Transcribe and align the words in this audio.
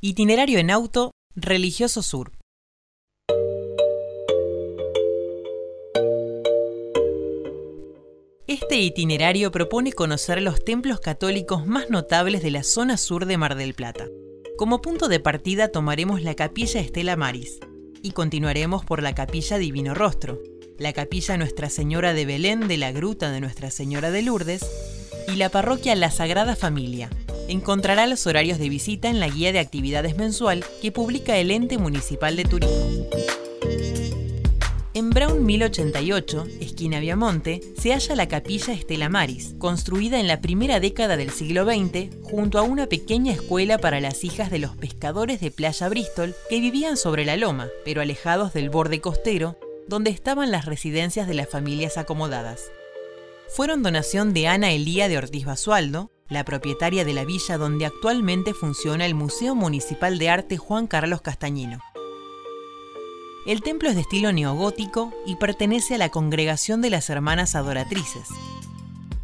Itinerario 0.00 0.60
en 0.60 0.70
auto, 0.70 1.10
Religioso 1.34 2.04
Sur. 2.04 2.30
Este 8.46 8.76
itinerario 8.76 9.50
propone 9.50 9.92
conocer 9.92 10.40
los 10.40 10.64
templos 10.64 11.00
católicos 11.00 11.66
más 11.66 11.90
notables 11.90 12.44
de 12.44 12.52
la 12.52 12.62
zona 12.62 12.96
sur 12.96 13.26
de 13.26 13.38
Mar 13.38 13.56
del 13.56 13.74
Plata. 13.74 14.06
Como 14.56 14.80
punto 14.82 15.08
de 15.08 15.18
partida 15.18 15.72
tomaremos 15.72 16.22
la 16.22 16.36
capilla 16.36 16.80
Estela 16.80 17.16
Maris 17.16 17.58
y 18.00 18.12
continuaremos 18.12 18.84
por 18.84 19.02
la 19.02 19.16
capilla 19.16 19.58
Divino 19.58 19.94
Rostro, 19.94 20.40
la 20.78 20.92
capilla 20.92 21.36
Nuestra 21.36 21.70
Señora 21.70 22.14
de 22.14 22.24
Belén 22.24 22.68
de 22.68 22.76
la 22.76 22.92
Gruta 22.92 23.32
de 23.32 23.40
Nuestra 23.40 23.72
Señora 23.72 24.12
de 24.12 24.22
Lourdes 24.22 24.64
y 25.26 25.34
la 25.34 25.48
parroquia 25.48 25.96
La 25.96 26.12
Sagrada 26.12 26.54
Familia. 26.54 27.10
Encontrará 27.48 28.06
los 28.06 28.26
horarios 28.26 28.58
de 28.58 28.68
visita 28.68 29.08
en 29.08 29.20
la 29.20 29.28
guía 29.28 29.52
de 29.52 29.58
actividades 29.58 30.16
mensual 30.18 30.64
que 30.82 30.92
publica 30.92 31.38
el 31.38 31.50
ente 31.50 31.78
municipal 31.78 32.36
de 32.36 32.44
turismo. 32.44 33.08
En 34.92 35.10
Brown 35.10 35.46
1088, 35.46 36.46
esquina 36.60 37.00
Viamonte, 37.00 37.60
se 37.80 37.92
halla 37.92 38.16
la 38.16 38.28
capilla 38.28 38.74
Estela 38.74 39.08
Maris, 39.08 39.54
construida 39.58 40.20
en 40.20 40.26
la 40.26 40.40
primera 40.40 40.80
década 40.80 41.16
del 41.16 41.30
siglo 41.30 41.64
XX 41.64 42.08
junto 42.22 42.58
a 42.58 42.62
una 42.62 42.86
pequeña 42.86 43.32
escuela 43.32 43.78
para 43.78 44.00
las 44.00 44.24
hijas 44.24 44.50
de 44.50 44.58
los 44.58 44.76
pescadores 44.76 45.40
de 45.40 45.50
Playa 45.50 45.88
Bristol 45.88 46.34
que 46.50 46.60
vivían 46.60 46.96
sobre 46.96 47.24
la 47.24 47.36
loma, 47.36 47.68
pero 47.84 48.02
alejados 48.02 48.52
del 48.52 48.70
borde 48.70 49.00
costero, 49.00 49.56
donde 49.86 50.10
estaban 50.10 50.50
las 50.50 50.66
residencias 50.66 51.28
de 51.28 51.34
las 51.34 51.48
familias 51.48 51.96
acomodadas. 51.96 52.70
Fueron 53.48 53.82
donación 53.82 54.34
de 54.34 54.48
Ana 54.48 54.72
Elía 54.72 55.08
de 55.08 55.16
Ortiz 55.16 55.46
Basualdo, 55.46 56.10
la 56.28 56.44
propietaria 56.44 57.04
de 57.04 57.12
la 57.12 57.24
villa 57.24 57.58
donde 57.58 57.86
actualmente 57.86 58.54
funciona 58.54 59.06
el 59.06 59.14
Museo 59.14 59.54
Municipal 59.54 60.18
de 60.18 60.28
Arte 60.30 60.56
Juan 60.56 60.86
Carlos 60.86 61.22
Castañino. 61.22 61.80
El 63.46 63.62
templo 63.62 63.88
es 63.88 63.94
de 63.94 64.02
estilo 64.02 64.30
neogótico 64.32 65.12
y 65.24 65.36
pertenece 65.36 65.94
a 65.94 65.98
la 65.98 66.10
congregación 66.10 66.82
de 66.82 66.90
las 66.90 67.08
Hermanas 67.08 67.54
Adoratrices. 67.54 68.28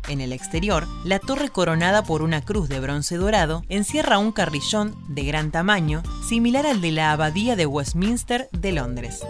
En 0.08 0.20
el 0.20 0.32
exterior, 0.32 0.86
la 1.04 1.18
torre 1.18 1.48
coronada 1.48 2.04
por 2.04 2.22
una 2.22 2.42
cruz 2.42 2.68
de 2.68 2.80
bronce 2.80 3.16
dorado 3.16 3.64
encierra 3.68 4.18
un 4.18 4.32
carrillón 4.32 4.94
de 5.08 5.24
gran 5.24 5.50
tamaño 5.50 6.02
similar 6.26 6.66
al 6.66 6.80
de 6.80 6.92
la 6.92 7.12
Abadía 7.12 7.56
de 7.56 7.66
Westminster 7.66 8.48
de 8.52 8.72
Londres. 8.72 9.20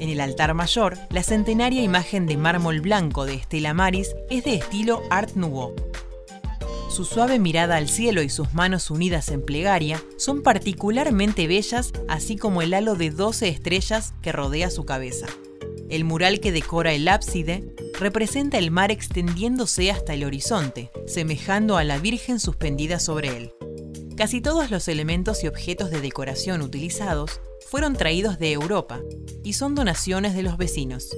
En 0.00 0.08
el 0.08 0.20
altar 0.20 0.54
mayor, 0.54 0.98
la 1.10 1.22
centenaria 1.22 1.82
imagen 1.82 2.26
de 2.26 2.36
mármol 2.36 2.80
blanco 2.80 3.24
de 3.24 3.34
Estela 3.34 3.72
Maris 3.74 4.14
es 4.30 4.44
de 4.44 4.56
estilo 4.56 5.00
Art 5.10 5.34
Nouveau. 5.36 5.74
Su 6.94 7.04
suave 7.04 7.40
mirada 7.40 7.74
al 7.74 7.88
cielo 7.88 8.22
y 8.22 8.28
sus 8.28 8.54
manos 8.54 8.88
unidas 8.88 9.30
en 9.30 9.42
plegaria 9.42 10.00
son 10.16 10.44
particularmente 10.44 11.48
bellas, 11.48 11.90
así 12.06 12.36
como 12.36 12.62
el 12.62 12.72
halo 12.72 12.94
de 12.94 13.10
12 13.10 13.48
estrellas 13.48 14.14
que 14.22 14.30
rodea 14.30 14.70
su 14.70 14.84
cabeza. 14.84 15.26
El 15.90 16.04
mural 16.04 16.38
que 16.38 16.52
decora 16.52 16.92
el 16.92 17.08
ábside 17.08 17.74
representa 17.98 18.58
el 18.58 18.70
mar 18.70 18.92
extendiéndose 18.92 19.90
hasta 19.90 20.14
el 20.14 20.22
horizonte, 20.22 20.92
semejando 21.08 21.78
a 21.78 21.82
la 21.82 21.98
Virgen 21.98 22.38
suspendida 22.38 23.00
sobre 23.00 23.36
él. 23.38 23.52
Casi 24.16 24.40
todos 24.40 24.70
los 24.70 24.86
elementos 24.86 25.42
y 25.42 25.48
objetos 25.48 25.90
de 25.90 26.00
decoración 26.00 26.62
utilizados 26.62 27.40
fueron 27.68 27.94
traídos 27.94 28.38
de 28.38 28.52
Europa 28.52 29.00
y 29.42 29.54
son 29.54 29.74
donaciones 29.74 30.36
de 30.36 30.44
los 30.44 30.58
vecinos. 30.58 31.10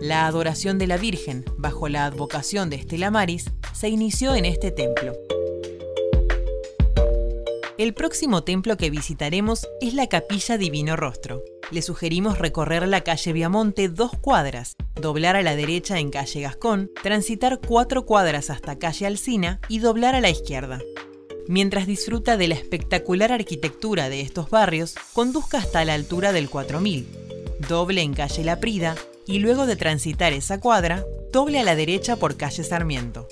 La 0.00 0.26
adoración 0.26 0.78
de 0.78 0.86
la 0.86 0.96
Virgen, 0.96 1.44
bajo 1.58 1.90
la 1.90 2.06
advocación 2.06 2.70
de 2.70 2.76
Estela 2.76 3.10
Maris, 3.10 3.50
se 3.74 3.90
inició 3.90 4.34
en 4.34 4.46
este 4.46 4.70
templo. 4.70 5.12
El 7.76 7.92
próximo 7.92 8.42
templo 8.42 8.78
que 8.78 8.88
visitaremos 8.88 9.68
es 9.82 9.92
la 9.92 10.06
Capilla 10.06 10.56
Divino 10.56 10.96
Rostro. 10.96 11.42
Le 11.70 11.82
sugerimos 11.82 12.38
recorrer 12.38 12.88
la 12.88 13.02
calle 13.02 13.34
Viamonte 13.34 13.90
dos 13.90 14.12
cuadras, 14.18 14.74
doblar 14.94 15.36
a 15.36 15.42
la 15.42 15.54
derecha 15.54 15.98
en 15.98 16.10
calle 16.10 16.40
Gascón, 16.40 16.90
transitar 17.02 17.60
cuatro 17.60 18.06
cuadras 18.06 18.48
hasta 18.48 18.78
calle 18.78 19.06
Alcina 19.06 19.60
y 19.68 19.80
doblar 19.80 20.14
a 20.14 20.22
la 20.22 20.30
izquierda. 20.30 20.80
Mientras 21.46 21.86
disfruta 21.86 22.38
de 22.38 22.48
la 22.48 22.54
espectacular 22.54 23.32
arquitectura 23.32 24.08
de 24.08 24.22
estos 24.22 24.48
barrios, 24.48 24.94
conduzca 25.12 25.58
hasta 25.58 25.84
la 25.84 25.92
altura 25.92 26.32
del 26.32 26.48
4000, 26.48 27.06
doble 27.68 28.00
en 28.00 28.14
calle 28.14 28.44
La 28.44 28.60
Prida 28.60 28.96
y 29.26 29.38
luego 29.38 29.66
de 29.66 29.76
transitar 29.76 30.32
esa 30.32 30.60
cuadra, 30.60 31.04
doble 31.32 31.60
a 31.60 31.64
la 31.64 31.76
derecha 31.76 32.16
por 32.16 32.36
calle 32.36 32.64
Sarmiento. 32.64 33.28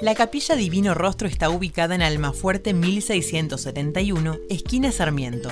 La 0.00 0.14
capilla 0.14 0.56
Divino 0.56 0.92
Rostro 0.92 1.26
está 1.26 1.48
ubicada 1.48 1.94
en 1.94 2.02
Almafuerte 2.02 2.74
1671, 2.74 4.36
esquina 4.50 4.92
Sarmiento. 4.92 5.48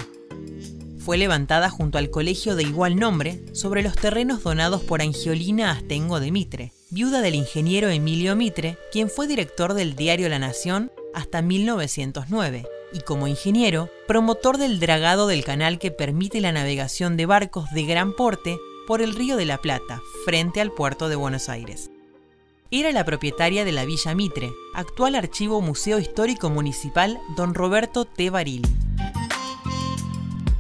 Fue 0.99 1.17
levantada 1.17 1.71
junto 1.71 1.97
al 1.97 2.11
colegio 2.11 2.55
de 2.55 2.63
igual 2.63 2.97
nombre 2.97 3.43
sobre 3.53 3.83
los 3.83 3.95
terrenos 3.95 4.43
donados 4.43 4.83
por 4.83 5.01
Angiolina 5.01 5.71
Astengo 5.71 6.21
de 6.21 6.31
Mitre, 6.31 6.73
viuda 6.91 7.23
del 7.23 7.35
ingeniero 7.35 7.89
Emilio 7.89 8.37
Mitre, 8.37 8.77
quien 8.93 9.09
fue 9.09 9.27
director 9.27 9.73
del 9.73 9.97
diario 9.97 10.29
La 10.29 10.39
Nación 10.39 10.93
hasta 11.15 11.41
1909 11.41 12.67
y 12.93 13.01
como 13.01 13.27
ingeniero, 13.27 13.91
promotor 14.07 14.57
del 14.57 14.79
dragado 14.79 15.27
del 15.27 15.43
canal 15.43 15.79
que 15.79 15.91
permite 15.91 16.41
la 16.41 16.53
navegación 16.53 17.17
de 17.17 17.27
barcos 17.27 17.71
de 17.73 17.85
gran 17.85 18.15
porte 18.15 18.59
por 18.87 19.03
el 19.03 19.15
Río 19.15 19.37
de 19.37 19.45
la 19.45 19.59
Plata, 19.59 20.01
frente 20.25 20.61
al 20.61 20.73
puerto 20.73 21.09
de 21.09 21.17
Buenos 21.17 21.49
Aires. 21.49 21.91
Era 22.71 22.93
la 22.93 23.05
propietaria 23.05 23.65
de 23.65 23.73
la 23.73 23.85
Villa 23.85 24.15
Mitre, 24.15 24.53
actual 24.75 25.15
Archivo 25.15 25.61
Museo 25.61 25.99
Histórico 25.99 26.51
Municipal 26.51 27.21
Don 27.37 27.55
Roberto 27.55 28.05
T. 28.05 28.31
Barili. 28.31 28.69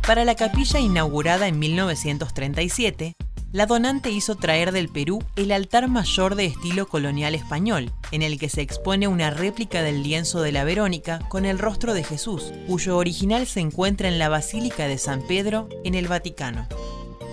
Para 0.06 0.24
la 0.24 0.34
capilla 0.34 0.80
inaugurada 0.80 1.48
en 1.48 1.58
1937, 1.58 3.14
la 3.54 3.66
donante 3.66 4.10
hizo 4.10 4.34
traer 4.34 4.72
del 4.72 4.88
Perú 4.88 5.22
el 5.36 5.52
altar 5.52 5.88
mayor 5.88 6.34
de 6.34 6.44
estilo 6.44 6.88
colonial 6.88 7.36
español, 7.36 7.92
en 8.10 8.22
el 8.22 8.36
que 8.36 8.48
se 8.48 8.62
expone 8.62 9.06
una 9.06 9.30
réplica 9.30 9.82
del 9.82 10.02
lienzo 10.02 10.42
de 10.42 10.50
la 10.50 10.64
Verónica 10.64 11.20
con 11.28 11.44
el 11.44 11.60
rostro 11.60 11.94
de 11.94 12.02
Jesús, 12.02 12.52
cuyo 12.66 12.96
original 12.96 13.46
se 13.46 13.60
encuentra 13.60 14.08
en 14.08 14.18
la 14.18 14.28
Basílica 14.28 14.88
de 14.88 14.98
San 14.98 15.22
Pedro, 15.22 15.68
en 15.84 15.94
el 15.94 16.08
Vaticano. 16.08 16.66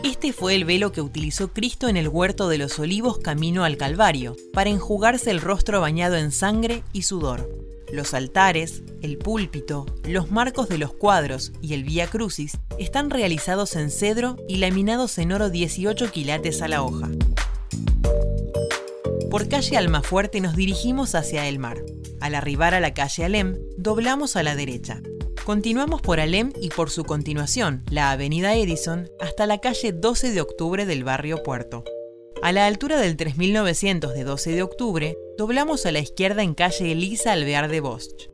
Este 0.03 0.33
fue 0.33 0.55
el 0.55 0.65
velo 0.65 0.91
que 0.91 1.01
utilizó 1.01 1.53
Cristo 1.53 1.87
en 1.87 1.95
el 1.95 2.07
huerto 2.07 2.49
de 2.49 2.57
los 2.57 2.79
olivos 2.79 3.19
camino 3.19 3.63
al 3.63 3.77
Calvario, 3.77 4.35
para 4.51 4.71
enjugarse 4.71 5.29
el 5.29 5.39
rostro 5.39 5.79
bañado 5.79 6.15
en 6.15 6.31
sangre 6.31 6.83
y 6.91 7.03
sudor. 7.03 7.47
Los 7.93 8.15
altares, 8.15 8.81
el 9.03 9.19
púlpito, 9.19 9.85
los 10.07 10.31
marcos 10.31 10.69
de 10.69 10.79
los 10.79 10.91
cuadros 10.91 11.51
y 11.61 11.75
el 11.75 11.83
Vía 11.83 12.07
Crucis 12.07 12.57
están 12.79 13.11
realizados 13.11 13.75
en 13.75 13.91
cedro 13.91 14.37
y 14.47 14.57
laminados 14.57 15.19
en 15.19 15.33
oro 15.33 15.51
18 15.51 16.09
quilates 16.11 16.63
a 16.63 16.67
la 16.67 16.81
hoja. 16.81 17.09
Por 19.29 19.49
calle 19.49 19.77
Almafuerte 19.77 20.41
nos 20.41 20.55
dirigimos 20.55 21.13
hacia 21.13 21.47
el 21.47 21.59
mar. 21.59 21.77
Al 22.21 22.33
arribar 22.33 22.73
a 22.73 22.79
la 22.79 22.95
calle 22.95 23.25
Alem, 23.25 23.57
doblamos 23.77 24.35
a 24.35 24.41
la 24.41 24.55
derecha. 24.55 25.01
Continuamos 25.45 26.03
por 26.03 26.19
Alem 26.19 26.53
y 26.61 26.69
por 26.69 26.91
su 26.91 27.03
continuación, 27.03 27.83
la 27.89 28.11
avenida 28.11 28.53
Edison, 28.55 29.09
hasta 29.19 29.47
la 29.47 29.57
calle 29.57 29.91
12 29.91 30.31
de 30.33 30.39
octubre 30.39 30.85
del 30.85 31.03
barrio 31.03 31.41
Puerto. 31.41 31.83
A 32.43 32.51
la 32.51 32.67
altura 32.67 32.99
del 32.99 33.17
3900 33.17 34.13
de 34.13 34.23
12 34.23 34.51
de 34.51 34.61
octubre, 34.61 35.17
doblamos 35.39 35.87
a 35.87 35.91
la 35.91 35.97
izquierda 35.97 36.43
en 36.43 36.53
calle 36.53 36.91
Elisa 36.91 37.31
Alvear 37.31 37.69
de 37.69 37.79
Bosch. 37.79 38.29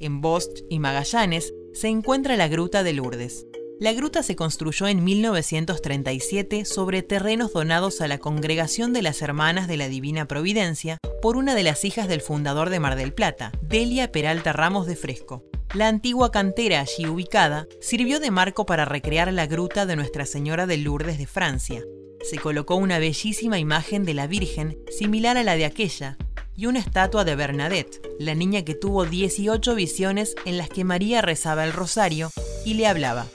En 0.00 0.20
Bosch 0.20 0.64
y 0.68 0.80
Magallanes 0.80 1.54
se 1.74 1.86
encuentra 1.86 2.36
la 2.36 2.48
Gruta 2.48 2.82
de 2.82 2.92
Lourdes. 2.92 3.46
La 3.78 3.92
gruta 3.92 4.24
se 4.24 4.34
construyó 4.34 4.88
en 4.88 5.04
1937 5.04 6.64
sobre 6.64 7.02
terrenos 7.02 7.52
donados 7.52 8.00
a 8.00 8.08
la 8.08 8.18
Congregación 8.18 8.92
de 8.92 9.02
las 9.02 9.22
Hermanas 9.22 9.68
de 9.68 9.76
la 9.76 9.88
Divina 9.88 10.26
Providencia 10.26 10.98
por 11.20 11.36
una 11.36 11.54
de 11.54 11.62
las 11.62 11.84
hijas 11.84 12.08
del 12.08 12.20
fundador 12.20 12.68
de 12.68 12.80
Mar 12.80 12.96
del 12.96 13.12
Plata, 13.12 13.52
Delia 13.62 14.10
Peralta 14.10 14.52
Ramos 14.52 14.88
de 14.88 14.96
Fresco. 14.96 15.44
La 15.74 15.88
antigua 15.88 16.30
cantera 16.30 16.80
allí 16.80 17.06
ubicada 17.06 17.66
sirvió 17.80 18.20
de 18.20 18.30
marco 18.30 18.66
para 18.66 18.84
recrear 18.84 19.32
la 19.32 19.46
gruta 19.46 19.86
de 19.86 19.96
Nuestra 19.96 20.26
Señora 20.26 20.66
de 20.66 20.76
Lourdes 20.76 21.16
de 21.16 21.26
Francia, 21.26 21.82
se 22.22 22.38
colocó 22.38 22.76
una 22.76 22.98
bellísima 22.98 23.58
imagen 23.58 24.04
de 24.04 24.14
la 24.14 24.26
Virgen 24.26 24.78
similar 24.96 25.36
a 25.36 25.42
la 25.42 25.56
de 25.56 25.64
aquella 25.64 26.16
y 26.56 26.66
una 26.66 26.78
estatua 26.78 27.24
de 27.24 27.34
Bernadette, 27.34 28.00
la 28.20 28.34
niña 28.34 28.62
que 28.64 28.74
tuvo 28.74 29.06
18 29.06 29.74
visiones 29.74 30.34
en 30.44 30.56
las 30.56 30.68
que 30.68 30.84
María 30.84 31.20
rezaba 31.20 31.64
el 31.64 31.72
rosario 31.72 32.30
y 32.64 32.74
le 32.74 32.86
hablaba. 32.86 33.26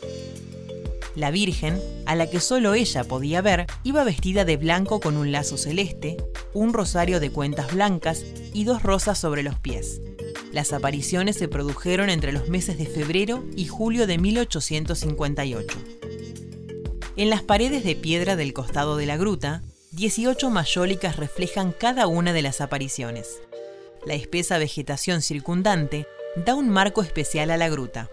La 1.16 1.32
Virgen, 1.32 1.82
a 2.06 2.16
la 2.16 2.30
que 2.30 2.40
solo 2.40 2.76
ella 2.76 3.04
podía 3.04 3.42
ver, 3.42 3.66
iba 3.84 4.04
vestida 4.04 4.46
de 4.46 4.56
blanco 4.56 5.00
con 5.00 5.18
un 5.18 5.32
lazo 5.32 5.58
celeste, 5.58 6.16
un 6.54 6.72
rosario 6.72 7.20
de 7.20 7.32
cuentas 7.32 7.74
blancas 7.74 8.24
y 8.54 8.64
dos 8.64 8.84
rosas 8.84 9.18
sobre 9.18 9.44
los 9.44 9.60
pies. 9.60 10.00
Las 10.58 10.74
apariciones 10.74 11.36
se 11.36 11.48
produjeron 11.48 12.10
entre 12.10 12.32
los 12.32 12.50
meses 12.50 12.80
de 12.80 12.88
febrero 12.88 13.46
y 13.56 13.68
julio 13.68 14.08
de 14.08 14.18
1858. 14.18 15.78
En 17.16 17.30
las 17.30 17.44
paredes 17.44 17.84
de 17.84 17.96
piedra 17.96 18.36
del 18.36 18.54
costado 18.54 18.98
de 18.98 19.06
la 19.06 19.18
gruta, 19.18 19.62
18 19.92 20.50
mayólicas 20.50 21.18
reflejan 21.18 21.74
cada 21.74 22.08
una 22.08 22.34
de 22.34 22.42
las 22.42 22.60
apariciones. 22.60 23.40
La 24.04 24.16
espesa 24.16 24.58
vegetación 24.58 25.22
circundante 25.22 26.08
da 26.44 26.56
un 26.56 26.70
marco 26.70 27.04
especial 27.04 27.52
a 27.52 27.58
la 27.58 27.70
gruta. 27.70 28.10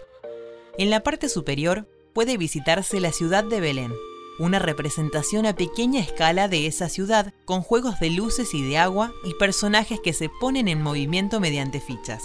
En 0.77 0.91
la 0.91 1.01
parte 1.01 1.29
superior 1.29 1.87
puede 2.13 2.37
visitarse 2.37 2.99
la 2.99 3.11
ciudad 3.11 3.43
de 3.43 3.59
Belén, 3.59 3.91
una 4.37 4.59
representación 4.59 5.47
a 5.47 5.55
pequeña 5.55 5.99
escala 5.99 6.47
de 6.47 6.67
esa 6.67 6.89
ciudad 6.89 7.33
con 7.45 7.61
juegos 7.61 7.99
de 7.99 8.09
luces 8.09 8.53
y 8.53 8.61
de 8.67 8.77
agua 8.77 9.13
y 9.23 9.33
personajes 9.35 9.99
que 10.03 10.13
se 10.13 10.29
ponen 10.29 10.67
en 10.67 10.81
movimiento 10.81 11.39
mediante 11.39 11.79
fichas. 11.79 12.23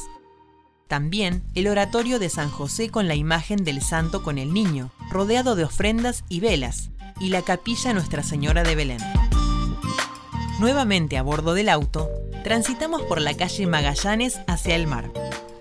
También 0.88 1.44
el 1.54 1.68
oratorio 1.68 2.18
de 2.18 2.30
San 2.30 2.50
José 2.50 2.90
con 2.90 3.06
la 3.06 3.14
imagen 3.14 3.62
del 3.62 3.80
santo 3.80 4.24
con 4.24 4.38
el 4.38 4.52
niño, 4.52 4.90
rodeado 5.10 5.54
de 5.54 5.64
ofrendas 5.64 6.24
y 6.28 6.40
velas, 6.40 6.90
y 7.20 7.28
la 7.28 7.42
capilla 7.42 7.92
Nuestra 7.92 8.22
Señora 8.22 8.64
de 8.64 8.74
Belén. 8.74 9.00
Nuevamente 10.58 11.16
a 11.16 11.22
bordo 11.22 11.54
del 11.54 11.68
auto, 11.68 12.10
transitamos 12.42 13.02
por 13.02 13.20
la 13.20 13.34
calle 13.34 13.66
Magallanes 13.66 14.40
hacia 14.48 14.74
el 14.74 14.86
mar. 14.86 15.12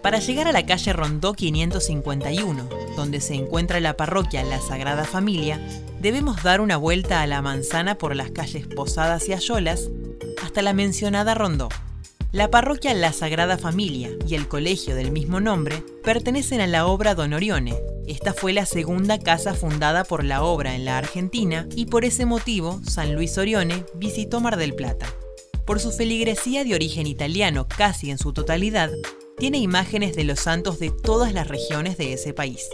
Para 0.01 0.19
llegar 0.19 0.47
a 0.47 0.53
la 0.53 0.65
calle 0.65 0.93
Rondó 0.93 1.33
551, 1.33 2.69
donde 2.95 3.19
se 3.19 3.35
encuentra 3.35 3.81
la 3.81 3.97
parroquia 3.97 4.43
La 4.43 4.61
Sagrada 4.61 5.03
Familia, 5.03 5.59
debemos 5.99 6.41
dar 6.41 6.61
una 6.61 6.77
vuelta 6.77 7.21
a 7.21 7.27
la 7.27 7.41
manzana 7.41 7.97
por 7.97 8.15
las 8.15 8.31
calles 8.31 8.65
Posadas 8.65 9.27
y 9.27 9.33
Ayolas 9.33 9.89
hasta 10.41 10.61
la 10.61 10.71
mencionada 10.71 11.35
Rondó. 11.35 11.67
La 12.31 12.49
parroquia 12.49 12.93
La 12.93 13.11
Sagrada 13.11 13.57
Familia 13.57 14.11
y 14.25 14.35
el 14.35 14.47
colegio 14.47 14.95
del 14.95 15.11
mismo 15.11 15.41
nombre 15.41 15.83
pertenecen 16.03 16.61
a 16.61 16.67
la 16.67 16.85
obra 16.85 17.13
Don 17.13 17.33
Orione. 17.33 17.75
Esta 18.07 18.33
fue 18.33 18.53
la 18.53 18.65
segunda 18.65 19.19
casa 19.19 19.53
fundada 19.53 20.05
por 20.05 20.23
la 20.23 20.43
obra 20.43 20.75
en 20.75 20.85
la 20.85 20.97
Argentina 20.97 21.67
y 21.75 21.87
por 21.87 22.05
ese 22.05 22.25
motivo 22.25 22.79
San 22.85 23.15
Luis 23.15 23.37
Orione 23.37 23.83
visitó 23.95 24.39
Mar 24.39 24.55
del 24.55 24.75
Plata. 24.75 25.07
Por 25.65 25.79
su 25.79 25.91
feligresía 25.91 26.63
de 26.63 26.73
origen 26.73 27.05
italiano 27.05 27.67
casi 27.67 28.11
en 28.11 28.17
su 28.17 28.31
totalidad, 28.31 28.91
tiene 29.39 29.57
imágenes 29.57 30.15
de 30.15 30.25
los 30.25 30.41
santos 30.41 30.79
de 30.79 30.91
todas 30.91 31.33
las 31.33 31.47
regiones 31.47 31.97
de 31.97 32.13
ese 32.13 32.33
país. 32.33 32.69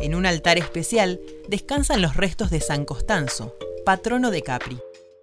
En 0.00 0.16
un 0.16 0.26
altar 0.26 0.58
especial 0.58 1.20
descansan 1.48 2.02
los 2.02 2.16
restos 2.16 2.50
de 2.50 2.60
San 2.60 2.84
Costanzo, 2.84 3.54
patrono 3.86 4.32
de 4.32 4.42
Capri. 4.42 4.78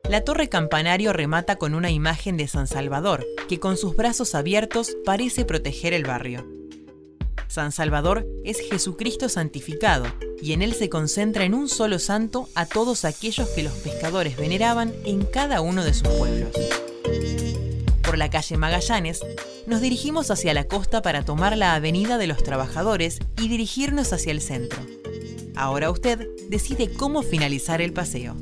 La 0.09 0.23
torre 0.23 0.47
campanario 0.47 1.11
remata 1.11 1.57
con 1.57 1.75
una 1.75 1.91
imagen 1.91 2.37
de 2.37 2.47
San 2.47 2.67
Salvador, 2.67 3.27
que 3.49 3.59
con 3.59 3.75
sus 3.75 3.97
brazos 3.97 4.33
abiertos 4.33 4.95
parece 5.05 5.43
proteger 5.43 5.93
el 5.93 6.05
barrio. 6.05 6.47
San 7.49 7.73
Salvador 7.73 8.25
es 8.45 8.61
Jesucristo 8.61 9.27
santificado, 9.27 10.05
y 10.41 10.53
en 10.53 10.61
él 10.61 10.73
se 10.73 10.87
concentra 10.87 11.43
en 11.43 11.53
un 11.53 11.67
solo 11.67 11.99
santo 11.99 12.47
a 12.55 12.65
todos 12.65 13.03
aquellos 13.03 13.49
que 13.49 13.63
los 13.63 13.73
pescadores 13.73 14.37
veneraban 14.37 14.93
en 15.03 15.25
cada 15.25 15.59
uno 15.59 15.83
de 15.83 15.93
sus 15.93 16.07
pueblos 16.07 16.55
la 18.19 18.29
calle 18.29 18.57
Magallanes, 18.57 19.21
nos 19.65 19.81
dirigimos 19.81 20.29
hacia 20.29 20.53
la 20.53 20.65
costa 20.65 21.01
para 21.01 21.25
tomar 21.25 21.57
la 21.57 21.73
Avenida 21.73 22.17
de 22.17 22.27
los 22.27 22.43
Trabajadores 22.43 23.19
y 23.37 23.47
dirigirnos 23.47 24.13
hacia 24.13 24.31
el 24.31 24.41
centro. 24.41 24.79
Ahora 25.55 25.89
usted 25.89 26.27
decide 26.49 26.91
cómo 26.91 27.23
finalizar 27.23 27.81
el 27.81 27.93
paseo. 27.93 28.35